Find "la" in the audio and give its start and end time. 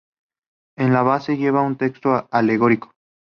0.93-1.03